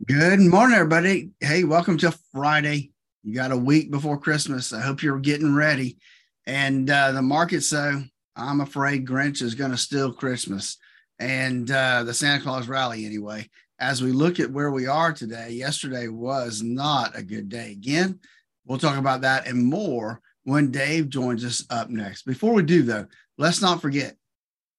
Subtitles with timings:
[0.00, 1.30] Good morning, everybody.
[1.38, 2.92] Hey, welcome to Friday.
[3.22, 4.72] You got a week before Christmas.
[4.72, 5.98] I hope you're getting ready.
[6.46, 8.02] And uh, the market, so
[8.34, 10.78] I'm afraid Grinch is going to steal Christmas
[11.20, 13.48] and uh, the Santa Claus rally anyway.
[13.78, 17.72] As we look at where we are today, yesterday was not a good day.
[17.72, 18.18] Again,
[18.66, 22.22] we'll talk about that and more when Dave joins us up next.
[22.22, 23.06] Before we do, though,
[23.36, 24.16] let's not forget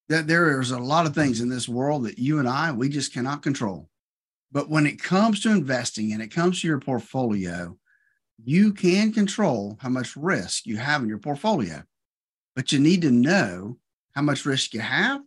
[0.08, 2.88] that there is a lot of things in this world that you and I, we
[2.88, 3.88] just cannot control
[4.54, 7.76] but when it comes to investing and it comes to your portfolio,
[8.42, 11.82] you can control how much risk you have in your portfolio.
[12.54, 13.78] But you need to know
[14.14, 15.20] how much risk you have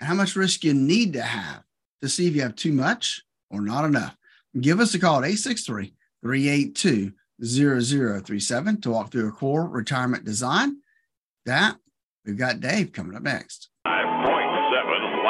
[0.00, 1.62] and how much risk you need to have
[2.00, 4.16] to see if you have too much or not enough.
[4.58, 7.12] Give us a call at 863 382
[7.44, 10.78] 0037 to walk through a core retirement design.
[11.44, 11.76] That
[12.24, 13.68] we've got Dave coming up next.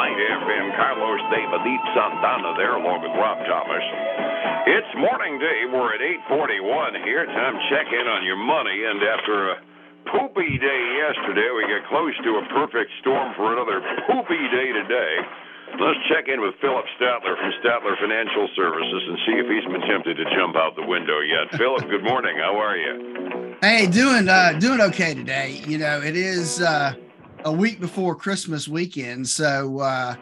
[0.03, 1.63] Light FM, Carlos David,
[1.95, 3.85] Santana there along with Rob Thomas.
[4.67, 5.63] It's morning day.
[5.63, 7.23] We're at 841 here.
[7.23, 8.83] Time to check in on your money.
[8.83, 9.63] And after a
[10.11, 15.23] poopy day yesterday, we get close to a perfect storm for another poopy day today.
[15.79, 19.87] Let's check in with Phillip Statler from Statler Financial Services and see if he's been
[19.87, 21.47] tempted to jump out the window yet.
[21.55, 22.35] Phillip, good morning.
[22.43, 23.55] How are you?
[23.63, 25.63] Hey, doing uh, doing okay today.
[25.63, 26.91] You know, it is uh,
[27.45, 29.27] a week before Christmas weekend.
[29.27, 30.15] So, uh,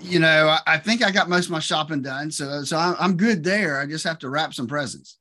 [0.00, 2.30] you know, I, I, think I got most of my shopping done.
[2.30, 3.80] So, so I'm, I'm good there.
[3.80, 5.18] I just have to wrap some presents.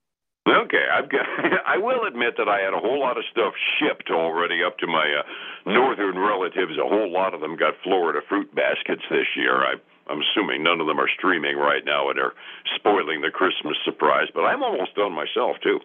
[0.47, 1.27] Okay, I've got.
[1.67, 4.87] I will admit that I had a whole lot of stuff shipped already up to
[4.87, 6.79] my uh, northern relatives.
[6.79, 9.65] A whole lot of them got Florida fruit baskets this year.
[9.65, 9.75] I,
[10.07, 12.33] I'm assuming none of them are streaming right now and are
[12.75, 14.27] spoiling the Christmas surprise.
[14.33, 15.79] But I'm almost done myself too.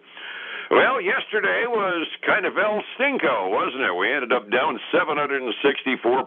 [0.73, 3.93] Well, yesterday was kind of El Stinko, wasn't it?
[3.93, 5.45] We ended up down 764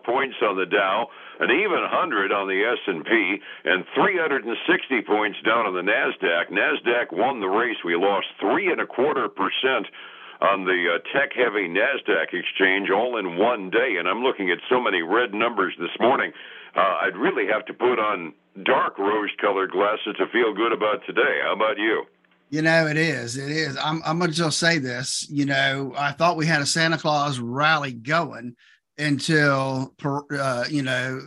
[0.07, 1.11] points on the Dow,
[1.43, 6.55] an even 100 on the S&P, and 360 points down on the Nasdaq.
[6.55, 7.75] Nasdaq won the race.
[7.83, 9.91] We lost three and a quarter percent
[10.39, 14.79] on the uh, tech-heavy Nasdaq exchange all in one day, and I'm looking at so
[14.79, 16.31] many red numbers this morning.
[16.71, 21.43] Uh, I'd really have to put on dark rose-colored glasses to feel good about today.
[21.43, 22.07] How about you?
[22.49, 23.37] You know, it is.
[23.37, 23.77] It is.
[23.77, 25.27] I'm, I'm going to just say this.
[25.29, 28.55] You know, I thought we had a Santa Claus rally going
[28.99, 31.21] until, uh, you know,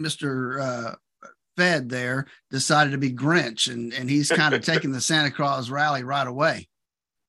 [0.00, 0.60] Mr.
[0.60, 0.94] Uh,
[1.56, 5.70] Fed there decided to be Grinch, and, and he's kind of taking the Santa Claus
[5.70, 6.68] rally right away.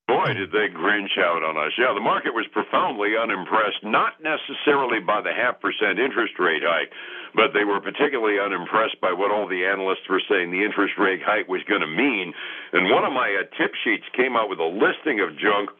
[0.06, 1.72] Boy, did they grinch out on us.
[1.76, 6.90] Yeah, the market was profoundly unimpressed, not necessarily by the half percent interest rate hike,
[7.34, 11.20] but they were particularly unimpressed by what all the analysts were saying the interest rate
[11.24, 12.32] hike was going to mean.
[12.72, 15.70] And one of my uh, tip sheets came out with a listing of junk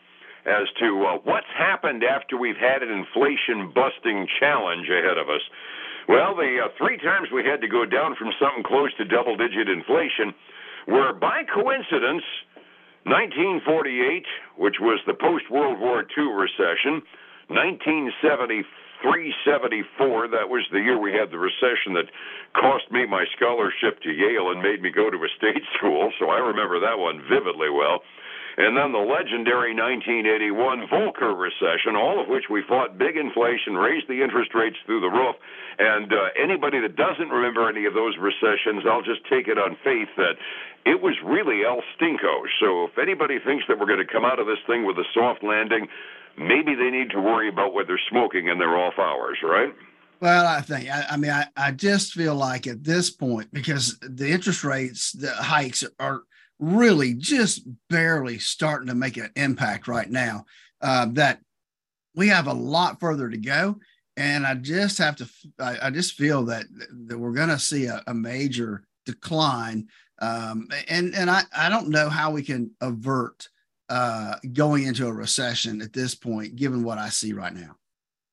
[0.47, 5.43] as to uh, what's happened after we've had an inflation busting challenge ahead of us.
[6.09, 9.37] Well, the uh, three times we had to go down from something close to double
[9.37, 10.33] digit inflation
[10.87, 12.25] were by coincidence
[13.05, 14.25] 1948,
[14.57, 17.05] which was the post World War II recession,
[17.49, 18.65] 1973
[19.03, 22.11] 74, that was the year we had the recession that
[22.55, 26.31] cost me my scholarship to Yale and made me go to a state school, so
[26.31, 28.03] I remember that one vividly well
[28.59, 34.11] and then the legendary 1981 Volcker recession, all of which we fought big inflation, raised
[34.11, 35.39] the interest rates through the roof.
[35.79, 39.79] And uh, anybody that doesn't remember any of those recessions, I'll just take it on
[39.87, 40.35] faith that
[40.83, 42.51] it was really El Stinko.
[42.59, 45.07] So if anybody thinks that we're going to come out of this thing with a
[45.15, 45.87] soft landing,
[46.39, 49.75] maybe they need to worry about what they're smoking in their off hours, right?
[50.21, 53.99] Well, I think I, I, mean I, I just feel like at this point because
[54.01, 56.23] the interest rates, the hikes are
[56.59, 60.45] really just barely starting to make an impact right now.
[60.81, 61.41] Uh, that
[62.15, 63.79] we have a lot further to go,
[64.17, 65.29] and I just have to.
[65.59, 66.67] I, I just feel that
[67.07, 69.89] that we're going to see a, a, major decline,
[70.21, 73.49] um, and and I I don't know how we can avert
[73.89, 77.77] uh, going into a recession at this point, given what I see right now.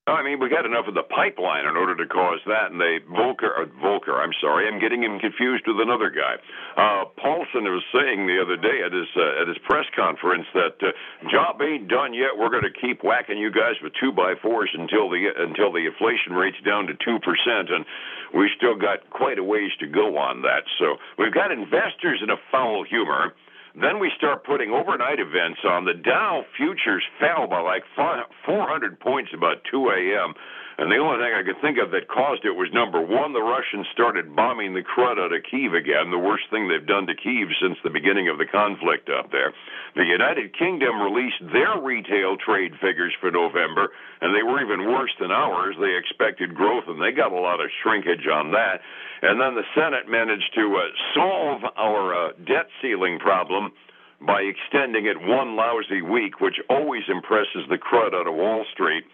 [0.08, 2.70] I mean, we got enough of the pipeline in order to cause that.
[2.70, 6.38] And they Volker, uh, Volcker, I'm sorry, I'm getting him confused with another guy.
[6.78, 10.78] Uh, Paulson was saying the other day at his uh, at his press conference that
[10.86, 10.94] uh,
[11.34, 12.38] job ain't done yet.
[12.38, 15.90] We're going to keep whacking you guys with two by fours until the until the
[15.90, 17.82] inflation rate's down to two percent, and
[18.30, 20.70] we still got quite a ways to go on that.
[20.78, 23.34] So we've got investors in a foul humor.
[23.80, 25.84] Then we start putting overnight events on.
[25.84, 30.34] The Dow futures fell by like 400 points about 2 a.m.
[30.78, 33.40] And the only thing I could think of that caused it was number one, the
[33.40, 37.16] Russians started bombing the crud out of Kiev again, the worst thing they've done to
[37.16, 39.56] Kiev since the beginning of the conflict up there.
[39.96, 45.16] The United Kingdom released their retail trade figures for November, and they were even worse
[45.16, 45.80] than ours.
[45.80, 48.84] They expected growth, and they got a lot of shrinkage on that.
[49.24, 53.72] And then the Senate managed to uh, solve our uh, debt ceiling problem
[54.20, 59.06] by extending it one lousy week, which always impresses the crud out of Wall Street.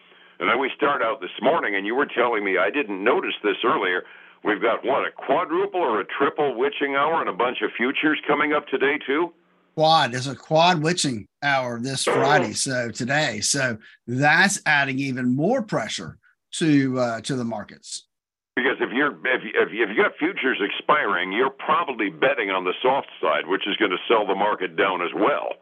[0.41, 3.35] And then we start out this morning, and you were telling me I didn't notice
[3.43, 4.01] this earlier.
[4.43, 8.19] We've got what a quadruple or a triple witching hour and a bunch of futures
[8.27, 9.33] coming up today too.
[9.75, 13.77] Quad is a quad witching hour this Friday, so today, so
[14.07, 16.17] that's adding even more pressure
[16.53, 18.07] to uh, to the markets.
[18.55, 22.73] Because if you're if you, if you've got futures expiring, you're probably betting on the
[22.81, 25.53] soft side, which is going to sell the market down as well.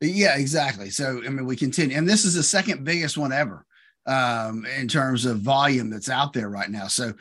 [0.00, 0.90] Yeah, exactly.
[0.90, 3.64] So I mean, we continue, and this is the second biggest one ever
[4.06, 6.86] um, in terms of volume that's out there right now.
[6.86, 7.14] So,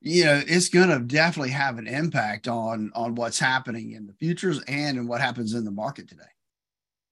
[0.00, 4.12] you know, it's going to definitely have an impact on on what's happening in the
[4.12, 6.22] futures and in what happens in the market today.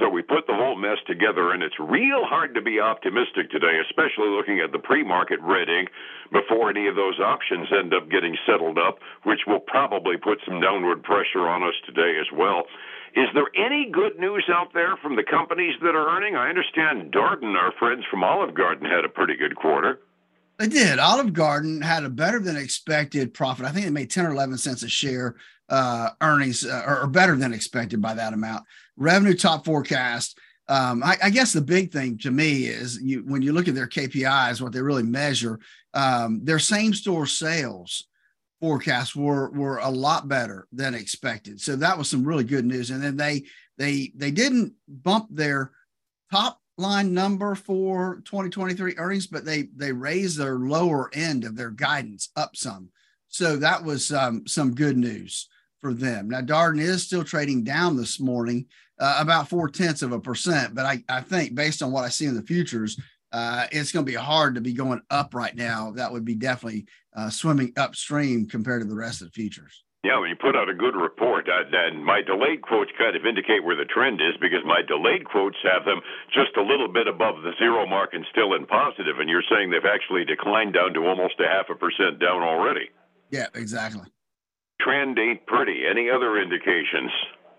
[0.01, 3.81] So we put the whole mess together, and it's real hard to be optimistic today,
[3.81, 5.89] especially looking at the pre-market red ink
[6.31, 10.61] before any of those options end up getting settled up, which will probably put some
[10.61, 12.65] downward pressure on us today as well.
[13.17, 16.37] Is there any good news out there from the companies that are earning?
[16.37, 20.01] I understand Darden, our friends from Olive Garden, had a pretty good quarter.
[20.59, 20.99] They did.
[20.99, 23.65] Olive Garden had a better than expected profit.
[23.65, 25.37] I think they made 10 or 11 cents a share
[25.71, 28.65] uh, earnings, uh, or, or, better than expected by that amount.
[28.99, 30.39] Revenue top forecast.
[30.69, 33.75] Um, I, I, guess the big thing to me is you, when you look at
[33.75, 35.59] their KPIs, what they really measure,
[35.95, 38.07] um, their same store sales
[38.61, 41.61] forecasts were were a lot better than expected.
[41.61, 42.91] So that was some really good news.
[42.91, 43.45] And then they
[43.79, 45.73] they they didn't bump their
[46.31, 51.71] top line number for 2023 earnings, but they they raised their lower end of their
[51.71, 52.89] guidance up some.
[53.29, 55.49] So that was um, some good news
[55.81, 56.29] for them.
[56.29, 58.67] Now Darden is still trading down this morning,
[58.99, 62.09] uh, about four tenths of a percent, but I, I think based on what I
[62.09, 62.99] see in the futures,
[63.33, 65.91] uh, it's going to be hard to be going up right now.
[65.91, 66.87] That would be definitely
[67.17, 69.83] uh, swimming upstream compared to the rest of the futures.
[70.05, 73.27] Yeah, when you put out a good report, uh, and my delayed quotes kind of
[73.27, 76.01] indicate where the trend is because my delayed quotes have them
[76.33, 79.71] just a little bit above the zero mark and still in positive, and you're saying
[79.71, 82.89] they've actually declined down to almost a half a percent down already.
[83.31, 84.07] Yeah, exactly.
[84.81, 85.83] Trend ain't pretty.
[85.91, 87.11] Any other indications?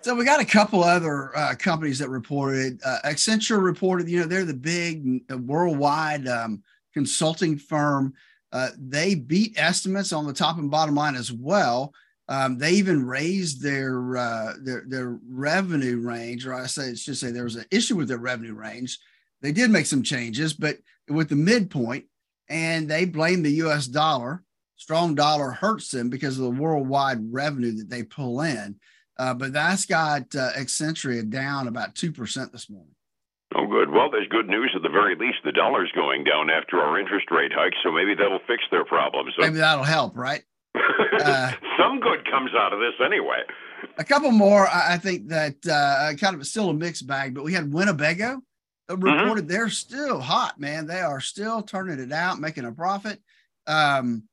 [0.02, 2.80] So we got a couple other uh, companies that reported.
[2.86, 6.64] Uh, Accenture reported, you know, they're the big uh, worldwide um,
[6.94, 8.14] consulting firm.
[8.52, 11.94] Uh, they beat estimates on the top and bottom line as well.
[12.30, 17.32] Um, they even raised their, uh, their their revenue range, or I say, should say
[17.32, 19.00] there was an issue with their revenue range.
[19.42, 20.78] They did make some changes, but
[21.08, 22.06] with the midpoint,
[22.50, 23.88] and they blame the U.S.
[23.88, 24.44] dollar.
[24.76, 28.76] Strong dollar hurts them because of the worldwide revenue that they pull in.
[29.18, 30.52] Uh, but that's got uh,
[31.30, 32.94] down about 2% this morning.
[33.56, 33.90] Oh, good.
[33.90, 35.38] Well, there's good news at the very least.
[35.44, 39.34] The dollar's going down after our interest rate hike, so maybe that'll fix their problems.
[39.38, 40.44] Maybe that'll help, right?
[41.24, 43.42] Uh, Some good comes out of this anyway.
[43.98, 44.68] A couple more.
[44.68, 48.42] I think that uh, kind of still a mixed bag, but we had Winnebago
[48.90, 49.04] mm-hmm.
[49.04, 49.52] reported mm-hmm.
[49.52, 50.88] they're still hot, man.
[50.88, 53.20] They are still turning it out, making a profit.
[53.66, 54.24] Um,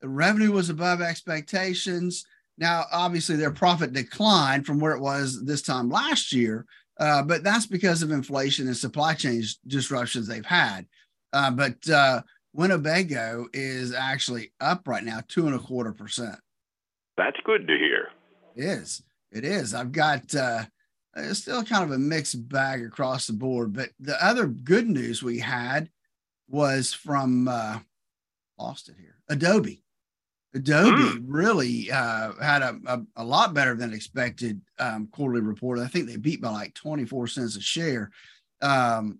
[0.00, 2.24] the revenue was above expectations.
[2.58, 6.66] Now, obviously, their profit declined from where it was this time last year,
[7.02, 10.86] uh, but that's because of inflation and supply chain disruptions they've had.
[11.32, 12.22] Uh, but uh,
[12.52, 16.36] Winnebago is actually up right now, two and a quarter percent.
[17.16, 18.10] That's good to hear.
[18.54, 19.02] It is.
[19.32, 19.74] It is.
[19.74, 20.66] I've got uh,
[21.16, 25.24] it's still kind of a mixed bag across the board, but the other good news
[25.24, 25.90] we had
[26.48, 27.80] was from uh,
[28.60, 29.16] lost it here.
[29.28, 29.82] Adobe.
[30.54, 31.24] Adobe mm.
[31.26, 35.78] really uh, had a, a, a, lot better than expected um, quarterly report.
[35.78, 38.10] I think they beat by like 24 cents a share
[38.60, 39.18] um,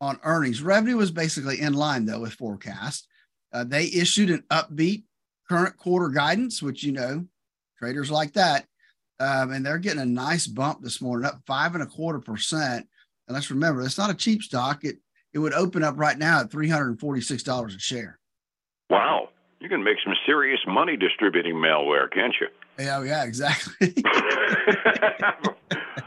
[0.00, 0.62] on earnings.
[0.62, 3.08] Revenue was basically in line, though, with forecast.
[3.52, 5.04] Uh, they issued an upbeat
[5.48, 7.26] current quarter guidance, which, you know,
[7.78, 8.66] traders like that.
[9.18, 12.86] Um, and they're getting a nice bump this morning, up five and a quarter percent.
[13.26, 14.84] And let's remember, it's not a cheap stock.
[14.84, 14.98] It,
[15.32, 18.20] it would open up right now at $346 a share.
[18.88, 19.30] Wow
[19.64, 22.48] you can make some serious money distributing malware, can't you?
[22.78, 23.94] Yeah, yeah, exactly.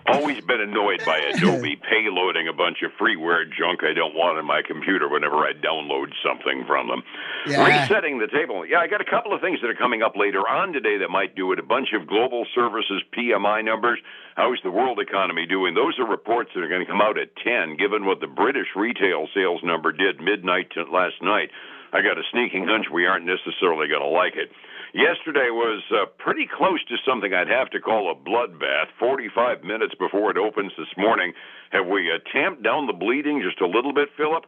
[0.05, 4.45] Always been annoyed by Adobe payloading a bunch of freeware junk I don't want on
[4.45, 7.01] my computer whenever I download something from them.
[7.47, 7.65] Yeah.
[7.65, 8.63] Resetting the table.
[8.63, 11.09] Yeah, I got a couple of things that are coming up later on today that
[11.09, 11.57] might do it.
[11.57, 13.99] A bunch of global services PMI numbers.
[14.35, 15.73] How's the world economy doing?
[15.73, 18.67] Those are reports that are going to come out at 10, given what the British
[18.75, 21.49] retail sales number did midnight last night.
[21.97, 24.51] I got a sneaking hunch we aren't necessarily going to like it.
[24.93, 28.93] Yesterday was uh, pretty close to something I'd have to call a bloodbath.
[28.99, 31.33] 45 minutes before it opens this morning.
[31.71, 34.45] Have we uh, tamped down the bleeding just a little bit, Phillip?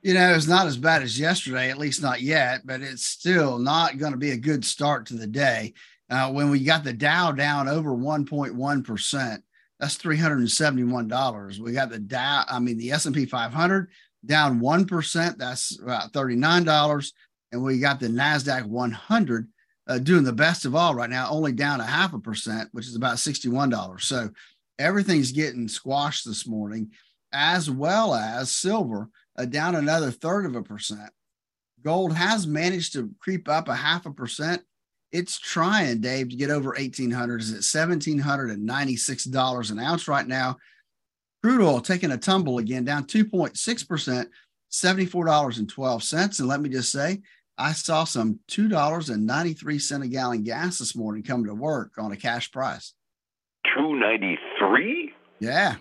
[0.00, 3.58] You know, it's not as bad as yesterday, at least not yet, but it's still
[3.58, 5.74] not going to be a good start to the day.
[6.08, 9.42] Uh, when we got the Dow down over 1.1%,
[9.78, 11.58] that's $371.
[11.58, 13.88] We got the Dow, I mean, the S&P 500
[14.24, 17.12] down 1%, that's about $39.
[17.52, 19.48] And we got the NASDAQ 100
[19.88, 22.86] uh, doing the best of all right now, only down a half a percent, which
[22.86, 24.02] is about $61.
[24.02, 24.28] So
[24.78, 26.90] everything's getting squashed this morning,
[27.32, 29.08] as well as silver
[29.38, 31.10] uh, down another third of a percent.
[31.82, 34.62] Gold has managed to creep up a half a percent.
[35.10, 37.40] It's trying, Dave, to get over 1800.
[37.40, 40.56] Is at $1,796 an ounce right now.
[41.42, 44.26] Crude oil taking a tumble again, down 2.6%,
[44.72, 46.38] $74.12.
[46.40, 47.20] And let me just say,
[47.56, 52.50] I saw some $2.93 a gallon gas this morning coming to work on a cash
[52.50, 52.94] price.
[53.76, 55.76] 293 Yeah.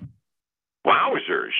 [0.85, 1.51] Wowzers.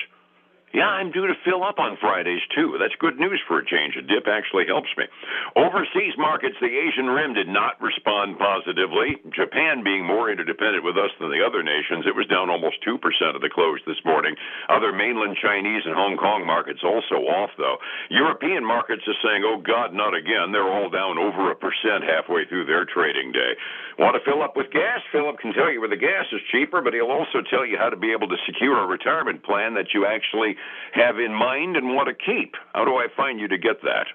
[0.74, 2.76] Yeah, I'm due to fill up on Fridays too.
[2.76, 3.96] That's good news for a change.
[3.96, 5.08] A dip actually helps me.
[5.56, 9.16] Overseas markets, the Asian rim did not respond positively.
[9.32, 13.00] Japan being more interdependent with us than the other nations, it was down almost 2%
[13.34, 14.36] of the close this morning.
[14.68, 17.80] Other mainland Chinese and Hong Kong markets also off though.
[18.10, 22.44] European markets are saying, "Oh god, not again." They're all down over a percent halfway
[22.44, 23.56] through their trading day.
[23.98, 25.00] Want to fill up with gas?
[25.12, 27.88] Phillip can tell you where the gas is cheaper, but he'll also tell you how
[27.88, 30.57] to be able to secure a retirement plan that you actually
[30.92, 32.54] have in mind and want to keep.
[32.74, 34.06] How do I find you to get that?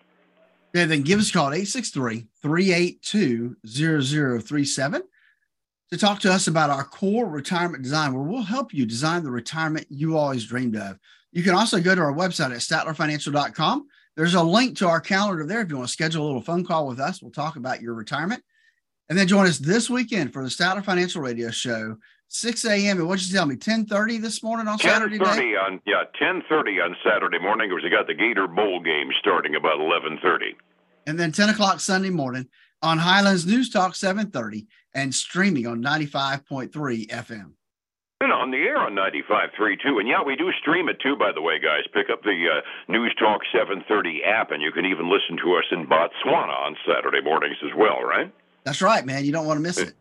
[0.73, 5.03] Yeah, then give us a call at 863 382 0037
[5.91, 9.29] to talk to us about our core retirement design, where we'll help you design the
[9.29, 10.97] retirement you always dreamed of.
[11.31, 13.87] You can also go to our website at statlerfinancial.com.
[14.15, 16.65] There's a link to our calendar there if you want to schedule a little phone
[16.65, 17.21] call with us.
[17.21, 18.43] We'll talk about your retirement.
[19.09, 21.97] And then join us this weekend for the Statler Financial Radio Show
[22.33, 22.97] 6 a.m.
[22.97, 25.19] And what you tell me, 10:30 this morning on Saturday?
[25.19, 29.55] 10:30 on yeah, 10:30 on Saturday morning because we got the Gator Bowl game starting
[29.55, 30.55] about 11:30.
[31.05, 32.47] And then 10 o'clock Sunday morning
[32.81, 37.53] on Highlands News Talk 7:30 and streaming on 95.3 FM.
[38.19, 39.99] And on the air on 95.3 too.
[39.99, 41.83] And yeah, we do stream it too, by the way, guys.
[41.93, 45.65] Pick up the uh, News Talk 730 app, and you can even listen to us
[45.71, 48.33] in Botswana on Saturday mornings as well, right?
[48.63, 49.25] That's right, man.
[49.25, 49.93] You don't want to miss it.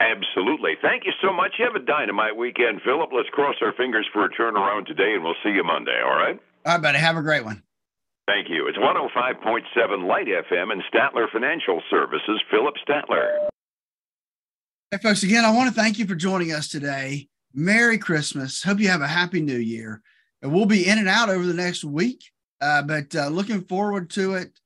[0.00, 0.74] Absolutely.
[0.82, 1.52] Thank you so much.
[1.58, 3.10] You have a dynamite weekend, Phillip.
[3.12, 6.40] Let's cross our fingers for a turnaround today, and we'll see you Monday, all right?
[6.66, 6.98] All right, buddy.
[6.98, 7.62] Have a great one.
[8.26, 8.66] Thank you.
[8.66, 13.48] It's 105.7 Light FM and Statler Financial Services, Phillip Statler.
[14.90, 17.28] Hey, folks, again, I want to thank you for joining us today.
[17.52, 18.62] Merry Christmas.
[18.62, 20.02] Hope you have a happy new year.
[20.42, 24.10] And we'll be in and out over the next week, uh, but uh, looking forward
[24.10, 24.58] to it.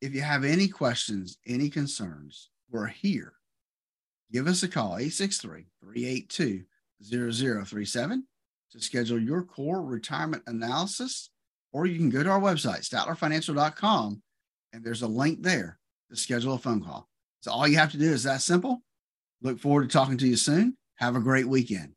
[0.00, 3.37] If you have any questions, any concerns, we're here
[4.32, 6.64] give us a call 863 382
[7.02, 8.26] 0037
[8.72, 11.30] to schedule your core retirement analysis,
[11.72, 14.22] or you can go to our website, statlerfinancial.com,
[14.72, 15.78] and there's a link there
[16.10, 17.08] to schedule a phone call.
[17.40, 18.82] So all you have to do is that simple.
[19.42, 20.76] Look forward to talking to you soon.
[20.96, 21.94] Have a great weekend.